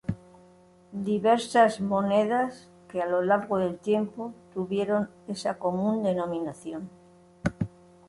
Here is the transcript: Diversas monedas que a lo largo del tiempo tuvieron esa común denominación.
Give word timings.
Diversas 1.09 1.77
monedas 1.91 2.51
que 2.89 2.97
a 3.03 3.05
lo 3.05 3.21
largo 3.21 3.59
del 3.59 3.77
tiempo 3.77 4.33
tuvieron 4.51 5.11
esa 5.27 5.59
común 5.59 6.01
denominación. 6.01 6.89